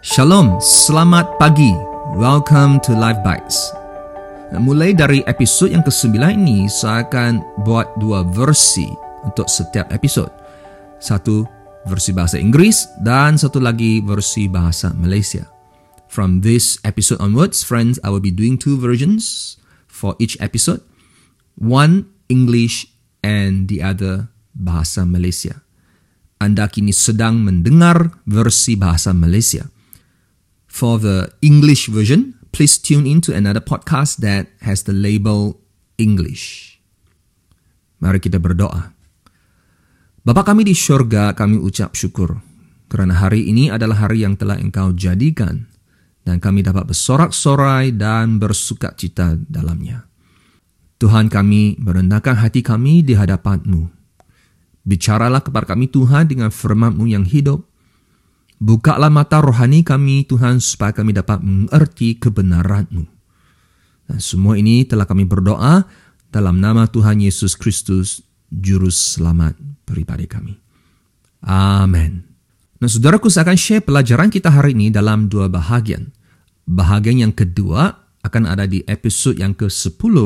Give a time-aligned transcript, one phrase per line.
[0.00, 1.76] Shalom, selamat pagi.
[2.16, 3.68] Welcome to Life Bites.
[4.56, 8.88] Mulai dari episod yang ke-9 ini, saya akan buat dua versi
[9.28, 10.32] untuk setiap episod.
[11.04, 11.44] Satu
[11.84, 15.44] versi bahasa Inggeris dan satu lagi versi bahasa Malaysia.
[16.08, 20.80] From this episode onwards, friends, I will be doing two versions for each episode.
[21.60, 22.88] One English
[23.20, 25.60] and the other bahasa Malaysia.
[26.40, 29.68] Anda kini sedang mendengar versi bahasa Malaysia.
[30.70, 35.58] For the English version, please tune in to another podcast that has the label
[35.98, 36.78] English.
[37.98, 38.94] Mari kita berdoa.
[40.22, 42.38] Bapa kami di syurga, kami ucap syukur
[42.90, 45.70] kerana hari ini adalah hari yang telah Engkau jadikan
[46.26, 50.10] dan kami dapat bersorak-sorai dan bersuka cita dalamnya.
[51.00, 53.88] Tuhan kami merendahkan hati kami di hadapan-Mu.
[54.84, 57.69] Bicaralah kepada kami Tuhan dengan firman-Mu yang hidup
[58.60, 63.08] Bukalah mata rohani kami, Tuhan, supaya kami dapat mengerti kebenaran-Mu.
[64.04, 65.88] Dan semua ini telah kami berdoa
[66.28, 68.20] dalam nama Tuhan Yesus Kristus,
[68.52, 69.56] Juru Selamat
[69.88, 70.60] pribadi kami.
[71.40, 72.20] Amin.
[72.84, 76.12] Nah, saudaraku, saya akan share pelajaran kita hari ini dalam dua bahagian.
[76.68, 80.16] Bahagian yang kedua akan ada di episod yang ke-10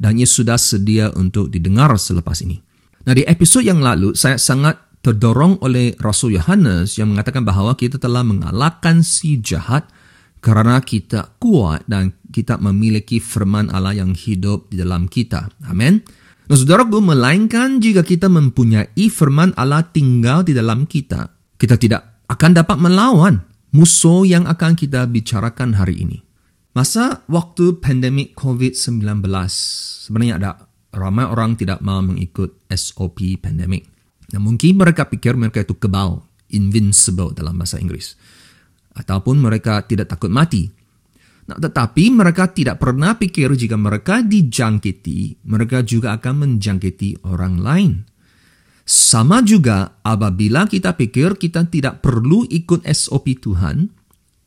[0.00, 2.64] dan ia sudah sedia untuk didengar selepas ini.
[3.04, 7.96] Nah, di episod yang lalu, saya sangat terdorong oleh Rasul Yohanes yang mengatakan bahawa kita
[8.02, 9.86] telah mengalahkan si jahat
[10.38, 15.50] kerana kita kuat dan kita memiliki firman Allah yang hidup di dalam kita.
[15.66, 16.02] Amin.
[16.48, 21.28] Nah, saudaraku, melainkan jika kita mempunyai firman Allah tinggal di dalam kita,
[21.60, 23.44] kita tidak akan dapat melawan
[23.76, 26.18] musuh yang akan kita bicarakan hari ini.
[26.72, 29.02] Masa waktu pandemik COVID-19,
[30.06, 30.50] sebenarnya ada
[30.94, 33.97] ramai orang tidak mahu mengikut SOP pandemik.
[34.28, 36.20] Nah, mungkin mereka pikir mereka itu kebal,
[36.52, 38.12] invincible dalam bahasa Inggris.
[38.92, 40.68] Ataupun mereka tidak takut mati.
[41.48, 47.92] Nah, tetapi mereka tidak pernah pikir jika mereka dijangkiti, mereka juga akan menjangkiti orang lain.
[48.88, 53.88] Sama juga apabila kita pikir kita tidak perlu ikut SOP Tuhan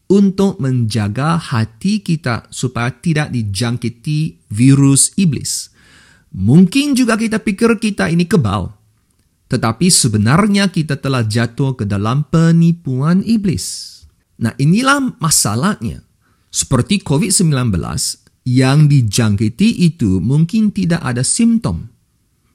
[0.10, 5.70] untuk menjaga hati kita supaya tidak dijangkiti virus iblis.
[6.34, 8.81] Mungkin juga kita pikir kita ini kebal,
[9.52, 14.00] tetapi sebenarnya kita telah jatuh ke dalam penipuan iblis.
[14.40, 16.08] Nah inilah masalahnya.
[16.48, 17.52] Seperti COVID-19
[18.48, 21.92] yang dijangkiti itu mungkin tidak ada simptom.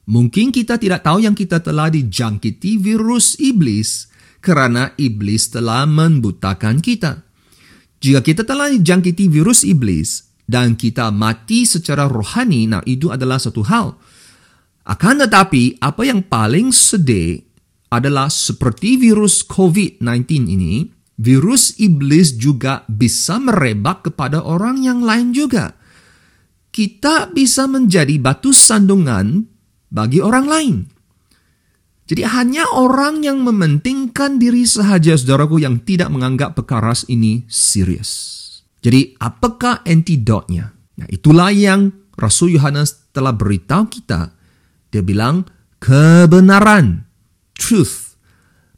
[0.08, 4.08] Mungkin kita tidak tahu yang kita telah dijangkiti virus iblis
[4.40, 7.26] kerana iblis telah membutakan kita.
[8.00, 13.66] Jika kita telah dijangkiti virus iblis dan kita mati secara rohani, nah itu adalah satu
[13.66, 13.98] hal.
[14.86, 17.42] Akan tetapi, apa yang paling sedih
[17.90, 20.86] adalah seperti virus COVID-19 ini,
[21.18, 25.74] virus iblis juga bisa merebak kepada orang yang lain juga.
[26.70, 29.48] Kita bisa menjadi batu sandungan
[29.90, 30.76] bagi orang lain.
[32.06, 38.44] Jadi hanya orang yang mementingkan diri sahaja saudaraku yang tidak menganggap perkara ini serius.
[38.78, 40.70] Jadi apakah antidotnya?
[41.02, 44.35] Nah, itulah yang Rasul Yohanes telah beritahu kita
[44.96, 45.44] dia bilang
[45.76, 47.04] kebenaran,
[47.52, 48.16] truth.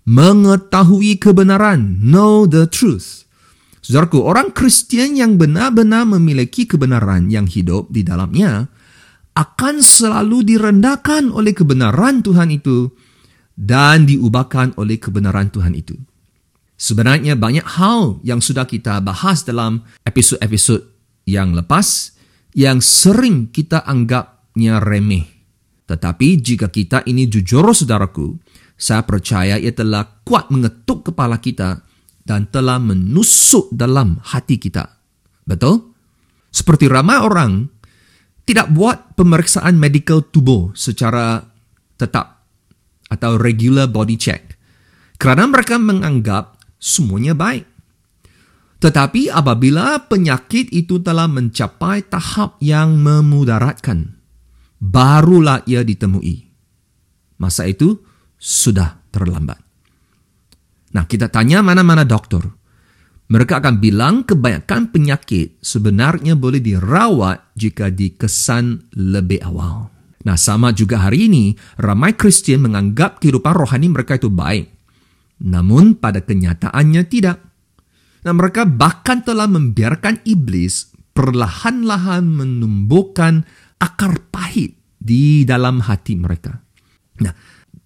[0.02, 3.28] Mengetahui kebenaran, know the truth.
[3.78, 8.66] Saudaraku, orang Kristian yang benar-benar memiliki kebenaran yang hidup di dalamnya
[9.38, 12.90] akan selalu direndahkan oleh kebenaran Tuhan itu
[13.54, 15.94] dan diubahkan oleh kebenaran Tuhan itu.
[16.74, 20.82] Sebenarnya banyak hal yang sudah kita bahas dalam episod-episod
[21.30, 22.18] yang lepas
[22.58, 25.37] yang sering kita anggapnya remeh.
[25.88, 28.36] Tetapi jika kita ini jujur saudaraku,
[28.76, 31.80] saya percaya ia telah kuat mengetuk kepala kita
[32.28, 35.00] dan telah menusuk dalam hati kita.
[35.48, 35.96] Betul?
[36.52, 37.72] Seperti ramai orang
[38.44, 41.40] tidak buat pemeriksaan medical tubuh secara
[41.96, 42.44] tetap
[43.08, 44.60] atau regular body check
[45.16, 47.64] kerana mereka menganggap semuanya baik.
[48.78, 54.17] Tetapi apabila penyakit itu telah mencapai tahap yang memudaratkan,
[54.78, 56.46] barulah ia ditemui.
[57.38, 57.98] Masa itu
[58.38, 59.58] sudah terlambat.
[60.94, 62.48] Nah, kita tanya mana-mana doktor.
[63.28, 69.92] Mereka akan bilang kebanyakan penyakit sebenarnya boleh dirawat jika dikesan lebih awal.
[70.24, 74.72] Nah, sama juga hari ini, ramai Kristian menganggap kehidupan rohani mereka itu baik.
[75.44, 77.38] Namun pada kenyataannya tidak.
[78.24, 83.44] Nah, mereka bahkan telah membiarkan iblis perlahan-lahan menumbuhkan
[83.78, 86.58] akar pahit di dalam hati mereka.
[87.22, 87.32] Nah,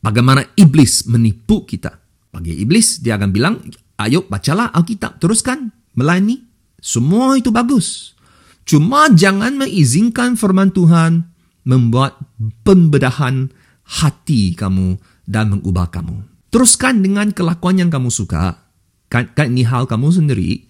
[0.01, 1.93] bagaimana iblis menipu kita?
[2.33, 3.61] Bagi iblis, dia akan bilang,
[4.01, 6.43] Ayo bacalah Alkitab teruskan melayani.
[6.83, 8.19] Semua itu bagus.
[8.67, 11.31] Cuma jangan mengizinkan firman Tuhan
[11.63, 12.19] membuat
[12.67, 13.55] pembedahan
[13.87, 14.99] hati kamu
[15.29, 16.27] dan mengubah kamu.
[16.51, 18.59] Teruskan dengan kelakuan yang kamu suka.
[19.07, 20.67] Kan, kan ini hal kamu sendiri.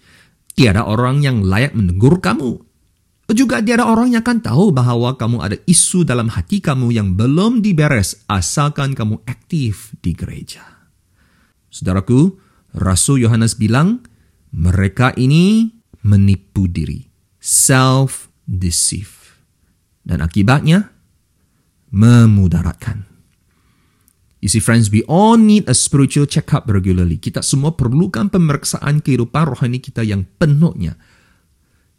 [0.53, 2.61] Tiada orang yang layak menegur kamu.
[3.31, 7.63] Juga tiada orang yang akan tahu bahawa kamu ada isu dalam hati kamu yang belum
[7.63, 10.61] diberes asalkan kamu aktif di gereja.
[11.71, 12.37] Saudaraku,
[12.77, 14.05] Rasul Yohanes bilang,
[14.53, 15.71] mereka ini
[16.05, 17.09] menipu diri.
[17.41, 19.15] Self-deceive.
[20.03, 20.93] Dan akibatnya,
[21.89, 23.07] memudaratkan.
[24.43, 27.15] You see friends, we all need a spiritual check-up regularly.
[27.15, 30.99] Kita semua perlukan pemeriksaan kehidupan rohani kita yang penuhnya.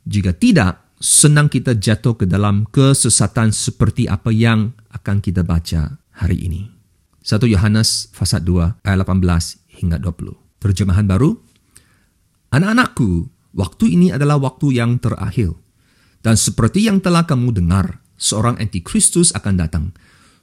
[0.05, 6.49] Jika tidak, senang kita jatuh ke dalam kesesatan seperti apa yang akan kita baca hari
[6.49, 6.73] ini.
[7.21, 10.33] 1 Yohanes pasal 2 ayat 18 hingga 20.
[10.65, 11.37] Terjemahan baru.
[12.57, 15.53] Anak-anakku, waktu ini adalah waktu yang terakhir.
[16.25, 19.93] Dan seperti yang telah kamu dengar, seorang antikristus akan datang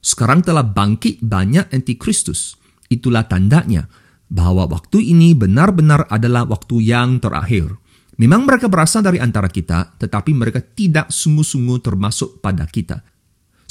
[0.02, 2.58] sekarang telah bangkit banyak antikristus.
[2.90, 3.86] Itulah tandanya
[4.28, 7.78] bahawa waktu ini benar-benar adalah waktu yang terakhir.
[8.20, 13.00] Memang mereka berasal dari antara kita, tetapi mereka tidak sungguh-sungguh termasuk pada kita.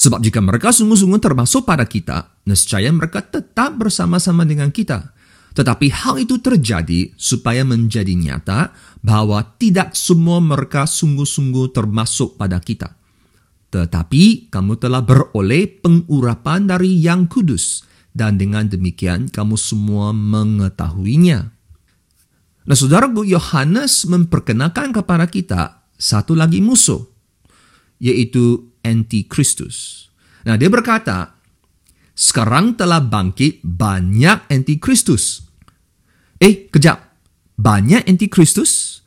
[0.00, 5.12] Sebab jika mereka sungguh-sungguh termasuk pada kita, nescaya mereka tetap bersama-sama dengan kita.
[5.52, 8.72] Tetapi hal itu terjadi supaya menjadi nyata
[9.04, 12.96] bahawa tidak semua mereka sungguh-sungguh termasuk pada kita.
[13.70, 21.59] Tetapi kamu telah beroleh pengurapan dari yang kudus dan dengan demikian kamu semua mengetahuinya.
[22.68, 27.00] Nah saudaraku, Yohanes memperkenalkan kepada kita satu lagi musuh,
[28.00, 30.08] yaitu Antikristus.
[30.44, 31.36] Nah dia berkata,
[32.16, 35.44] sekarang telah bangkit banyak Antikristus.
[36.40, 37.12] Eh, kejap.
[37.60, 39.00] Banyak Antikristus?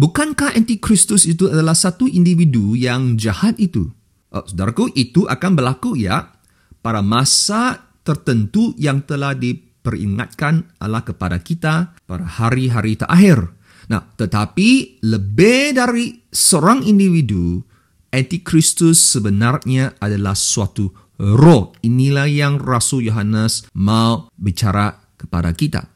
[0.00, 3.92] Bukankah antikristus itu adalah satu individu yang jahat itu?
[4.32, 6.40] Oh, saudaraku, itu akan berlaku ya
[6.80, 9.36] pada masa tertentu yang telah
[9.80, 13.56] diperingatkan Allah kepada kita pada hari-hari terakhir.
[13.88, 17.64] Nah, tetapi lebih dari seorang individu,
[18.12, 21.72] antikristus sebenarnya adalah suatu roh.
[21.80, 25.88] Inilah yang Rasul Yohanes mau bicara kepada kita.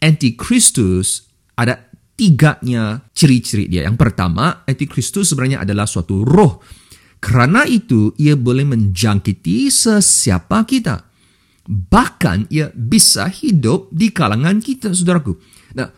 [0.00, 3.84] Antikristus ada tiganya ciri-ciri dia.
[3.84, 6.58] Yang pertama, antikristus sebenarnya adalah suatu roh.
[7.22, 11.05] Kerana itu, ia boleh menjangkiti sesiapa kita.
[11.66, 15.34] Bahkan ia bisa hidup di kalangan kita, saudaraku.
[15.74, 15.90] Nah,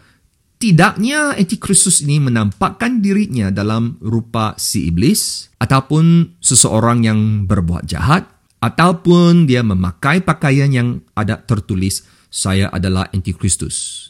[0.56, 8.24] tidaknya antikristus ini menampakkan dirinya dalam rupa si iblis ataupun seseorang yang berbuat jahat
[8.58, 14.08] ataupun dia memakai pakaian yang ada tertulis saya adalah antikristus.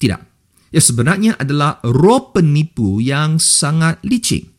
[0.00, 0.34] Tidak
[0.74, 4.50] ya sebenarnya adalah roh penipu yang sangat licik.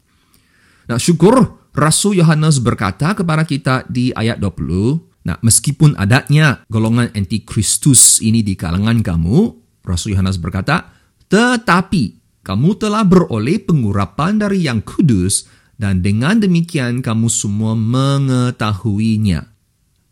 [0.88, 8.22] Nah, syukur Rasul Yohanes berkata kepada kita di ayat 20, nah meskipun adanya golongan antikristus
[8.22, 9.38] ini di kalangan kamu,
[9.81, 10.94] Rasul Yohanes berkata,
[11.27, 15.50] tetapi kamu telah beroleh pengurapan dari yang kudus
[15.81, 19.50] dan dengan demikian kamu semua mengetahuinya.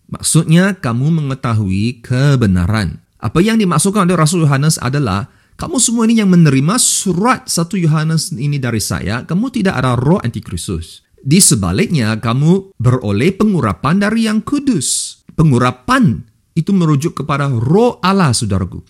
[0.10, 3.02] Maksudnya kamu mengetahui kebenaran.
[3.22, 8.34] Apa yang dimaksudkan oleh Rasul Yohanes adalah kamu semua ini yang menerima surat satu Yohanes
[8.34, 11.06] ini dari saya, kamu tidak ada roh antikristus.
[11.24, 15.20] Di sebaliknya, kamu beroleh pengurapan dari yang kudus.
[15.40, 16.20] Pengurapan
[16.52, 18.84] itu merujuk kepada roh Allah, saudaraku.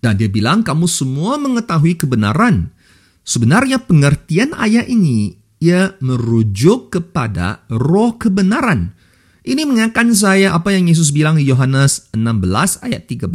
[0.00, 2.72] Dan dia bilang, kamu semua mengetahui kebenaran.
[3.20, 8.96] Sebenarnya pengertian ayat ini, ia merujuk kepada roh kebenaran.
[9.44, 13.28] Ini mengingatkan saya apa yang Yesus bilang di Yohanes 16 ayat 13.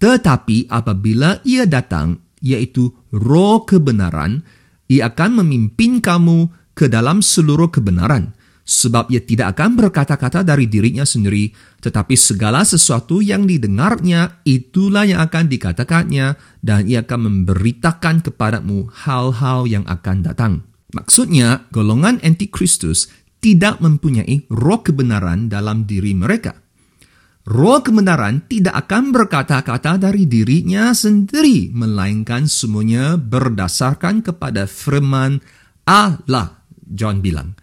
[0.00, 4.40] Tetapi apabila ia datang, yaitu roh kebenaran,
[4.88, 8.34] ia akan memimpin kamu ke dalam seluruh kebenaran.
[8.64, 11.52] Sebab ia tidak akan berkata-kata dari dirinya sendiri,
[11.84, 19.68] tetapi segala sesuatu yang didengarnya, itulah yang akan dikatakannya, dan ia akan memberitakan kepadamu hal-hal
[19.68, 20.52] yang akan datang.
[20.96, 23.12] Maksudnya, golongan antikristus
[23.44, 26.64] tidak mempunyai roh kebenaran dalam diri mereka
[27.44, 35.44] roh kebenaran tidak akan berkata-kata dari dirinya sendiri, melainkan semuanya berdasarkan kepada firman
[35.84, 37.56] Allah, John bilang.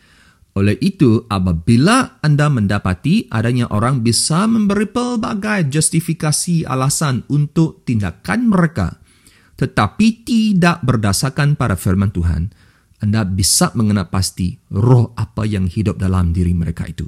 [0.51, 8.99] Oleh itu, apabila anda mendapati adanya orang bisa memberi pelbagai justifikasi alasan untuk tindakan mereka,
[9.55, 12.51] tetapi tidak berdasarkan pada firman Tuhan,
[12.99, 17.07] anda bisa mengenal pasti roh apa yang hidup dalam diri mereka itu.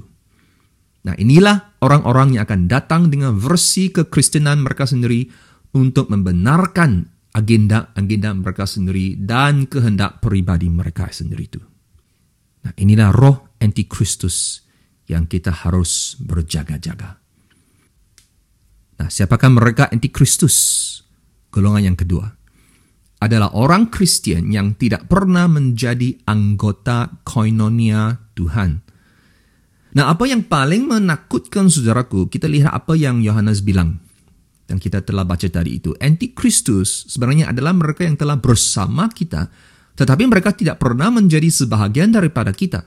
[1.04, 5.28] Nah inilah orang-orang yang akan datang dengan versi kekristenan mereka sendiri,
[5.74, 11.73] untuk membenarkan agenda-agenda mereka sendiri dan kehendak peribadi mereka sendiri itu.
[12.64, 14.64] Nah, inilah roh antikristus
[15.04, 17.20] yang kita harus berjaga-jaga.
[18.98, 20.82] Nah, siapakah mereka antikristus?
[21.52, 22.26] Golongan yang kedua
[23.24, 28.84] adalah orang Kristen yang tidak pernah menjadi anggota koinonia Tuhan.
[29.94, 34.02] Nah, apa yang paling menakutkan saudaraku, kita lihat apa yang Yohanes bilang.
[34.64, 35.92] Dan kita telah baca tadi itu.
[36.00, 39.48] Antikristus sebenarnya adalah mereka yang telah bersama kita,
[39.94, 42.86] tetapi mereka tidak pernah menjadi sebahagian daripada kita.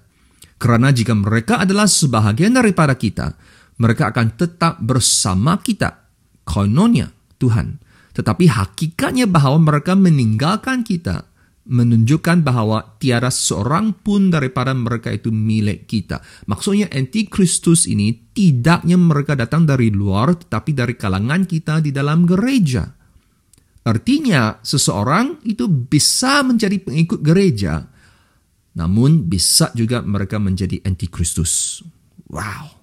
[0.58, 3.38] Kerana jika mereka adalah sebahagian daripada kita,
[3.78, 6.08] mereka akan tetap bersama kita.
[6.48, 7.78] Koinonia Tuhan.
[8.16, 11.28] Tetapi hakikatnya bahawa mereka meninggalkan kita
[11.68, 16.24] menunjukkan bahawa tiada seorang pun daripada mereka itu milik kita.
[16.48, 22.88] Maksudnya antikristus ini tidaknya mereka datang dari luar tetapi dari kalangan kita di dalam gereja.
[23.88, 27.88] Artinya seseorang itu bisa menjadi pengikut gereja
[28.78, 31.82] namun bisa juga mereka menjadi antikristus.
[32.30, 32.78] Wow.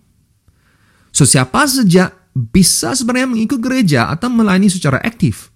[1.15, 5.55] So siapa saja bisa sebenarnya mengikut gereja atau melayani secara aktif.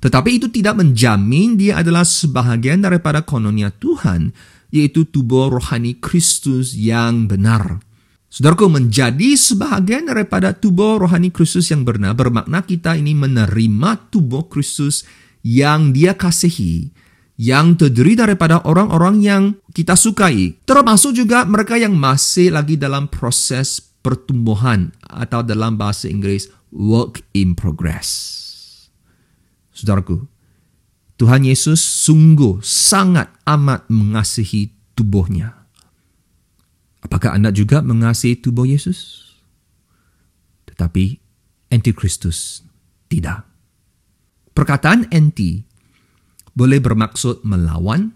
[0.00, 4.32] Tetapi itu tidak menjamin dia adalah sebahagian daripada kononia Tuhan,
[4.72, 7.84] yaitu tubuh rohani Kristus yang benar.
[8.34, 15.06] Saudaraku, menjadi sebahagian daripada tubuh rohani Kristus yang benar bermakna kita ini menerima tubuh Kristus
[15.46, 16.90] yang dia kasihi,
[17.38, 23.78] yang terdiri daripada orang-orang yang kita sukai, termasuk juga mereka yang masih lagi dalam proses
[24.02, 28.10] pertumbuhan atau dalam bahasa Inggris work in progress.
[29.70, 30.26] Saudaraku,
[31.22, 35.63] Tuhan Yesus sungguh sangat amat mengasihi tubuhnya.
[37.04, 39.22] Apakah anda juga mengasihi tubuh Yesus?
[40.64, 41.20] Tetapi
[41.68, 42.64] antikristus
[43.12, 43.44] tidak.
[44.56, 45.60] Perkataan anti
[46.54, 48.14] boleh bermaksud melawan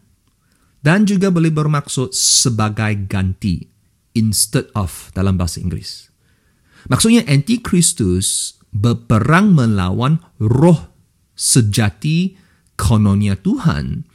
[0.80, 3.66] dan juga boleh bermaksud sebagai ganti
[4.14, 6.08] instead of dalam bahasa Inggris.
[6.86, 10.94] Maksudnya antikristus berperang melawan roh
[11.34, 12.38] sejati
[12.78, 14.06] kononia Tuhan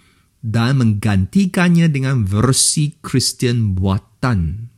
[0.44, 4.13] dan menggantikannya dengan versi Kristen buatan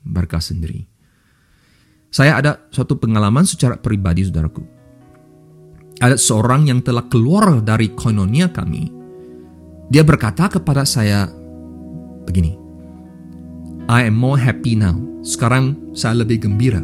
[0.01, 0.87] mereka sendiri.
[2.09, 4.63] Saya ada suatu pengalaman secara pribadi, saudaraku.
[5.99, 8.89] Ada seorang yang telah keluar dari kononia kami.
[9.91, 11.29] Dia berkata kepada saya
[12.25, 12.55] begini,
[13.91, 14.97] I am more happy now.
[15.21, 16.81] Sekarang saya lebih gembira.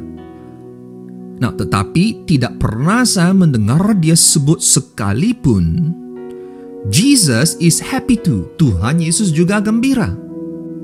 [1.41, 5.97] Nah, tetapi tidak pernah saya mendengar dia sebut sekalipun
[6.89, 8.49] Jesus is happy too.
[8.57, 10.17] Tuhan Yesus juga gembira.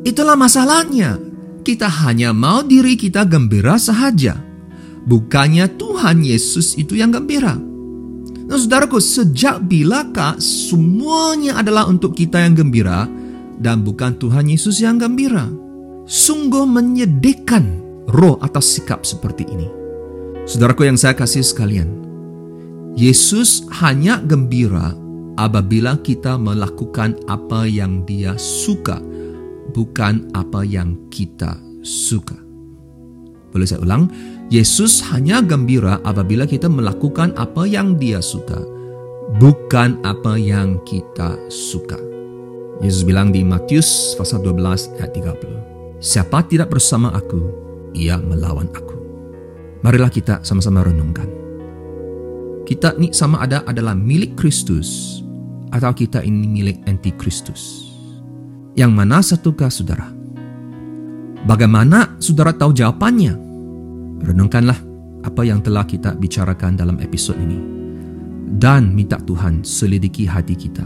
[0.05, 1.17] Itulah masalahnya.
[1.67, 4.39] Kita hanya mau diri kita gembira sahaja.
[5.03, 7.59] Bukannya Tuhan Yesus itu yang gembira.
[8.47, 13.03] Nah, saudaraku, sejak bilakah semuanya adalah untuk kita yang gembira
[13.59, 15.51] dan bukan Tuhan Yesus yang gembira?
[16.07, 17.83] Sungguh menyedihkan
[18.15, 19.67] roh atas sikap seperti ini.
[20.47, 21.91] Saudaraku yang saya kasih sekalian,
[22.95, 24.95] Yesus hanya gembira
[25.36, 29.03] apabila kita melakukan apa yang Dia suka,
[29.77, 31.53] bukan apa yang kita
[31.86, 32.34] suka.
[33.53, 34.10] Boleh saya ulang?
[34.50, 38.57] Yesus hanya gembira apabila kita melakukan apa yang Dia suka,
[39.38, 42.01] bukan apa yang kita suka.
[42.81, 46.01] Yesus bilang di Matius pasal 12 ayat 30.
[46.01, 47.41] Siapa tidak bersama aku,
[47.93, 48.98] ia melawan aku.
[49.86, 51.29] Marilah kita sama-sama renungkan.
[52.65, 55.22] Kita ni sama ada adalah milik Kristus
[55.72, 57.87] atau kita ini milik anti-Kristus.
[58.77, 60.05] Yang mana satukah saudara?
[61.50, 63.34] Bagaimana saudara tahu jawapannya?
[64.22, 64.77] Renungkanlah
[65.25, 67.57] apa yang telah kita bicarakan dalam episod ini.
[68.46, 70.86] Dan minta Tuhan selidiki hati kita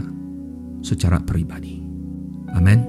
[0.80, 1.84] secara peribadi.
[2.56, 2.80] Amin.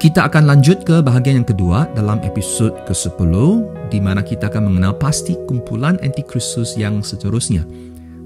[0.00, 3.32] Kita akan lanjut ke bahagian yang kedua dalam episod ke-10
[3.92, 7.68] di mana kita akan mengenal pasti kumpulan antikristus yang seterusnya.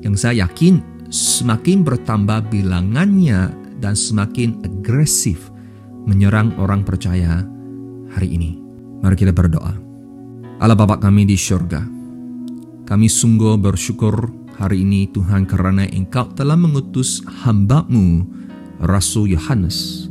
[0.06, 3.50] Yang saya yakin semakin bertambah bilangannya
[3.82, 5.50] dan semakin agresif
[6.04, 7.44] menyerang orang percaya
[8.12, 8.56] hari ini.
[9.00, 9.72] Mari kita berdoa.
[10.60, 11.80] Allah Bapa kami di syurga,
[12.84, 14.28] kami sungguh bersyukur
[14.60, 18.28] hari ini Tuhan kerana Engkau telah mengutus hamba-Mu
[18.84, 20.10] Rasul Yohanes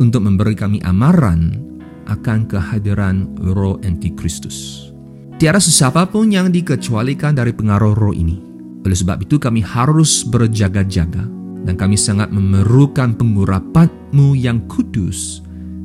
[0.00, 1.60] untuk memberi kami amaran
[2.08, 4.88] akan kehadiran roh antikristus.
[5.36, 8.38] Tiada sesiapa pun yang dikecualikan dari pengaruh roh ini.
[8.82, 15.42] Oleh sebab itu kami harus berjaga-jaga dan kami sangat memerlukan pengurapanmu yang kudus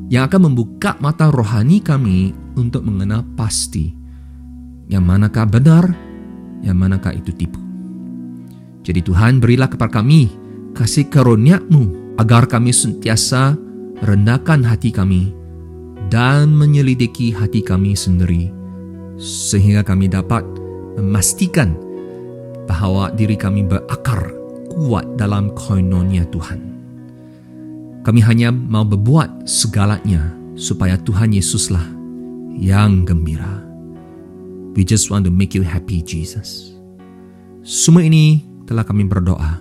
[0.08, 3.92] yang akan membuka mata rohani kami untuk mengenal pasti
[4.88, 5.84] yang manakah benar,
[6.64, 7.60] yang manakah itu tipu.
[8.82, 10.32] Jadi Tuhan berilah kepada kami
[10.72, 13.52] kasih karunia-Mu agar kami sentiasa
[14.00, 15.36] rendahkan hati kami
[16.08, 18.48] dan menyelidiki hati kami sendiri
[19.20, 20.40] sehingga kami dapat
[20.96, 21.76] memastikan
[22.64, 24.37] bahawa diri kami berakar
[24.72, 26.60] kuat dalam koinonia Tuhan.
[28.06, 31.84] Kami hanya mau berbuat segalanya supaya Tuhan Yesuslah
[32.56, 33.60] yang gembira.
[34.78, 36.72] We just want to make you happy, Jesus.
[37.66, 39.60] Semua ini telah kami berdoa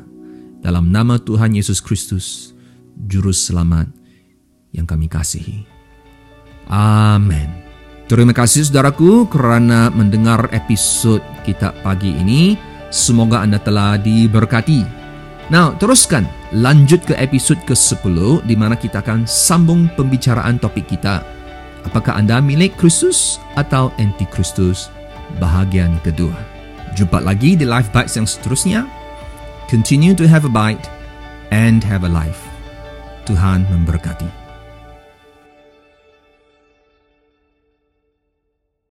[0.62, 2.54] dalam nama Tuhan Yesus Kristus,
[2.96, 3.90] Juru Selamat
[4.72, 5.66] yang kami kasihi.
[6.68, 7.50] Amin.
[8.08, 12.56] Terima kasih saudaraku kerana mendengar episod kita pagi ini.
[12.88, 14.88] Semoga anda telah diberkati.
[15.48, 21.24] Now, teruskan lanjut ke episod ke-10 di mana kita akan sambung pembicaraan topik kita.
[21.88, 24.92] Apakah anda milik Kristus atau anti Kristus?
[25.40, 26.36] Bahagian kedua.
[26.96, 28.84] Jumpa lagi di Life Bites yang seterusnya.
[29.72, 30.88] Continue to have a bite
[31.52, 32.44] and have a life.
[33.28, 34.47] Tuhan memberkati.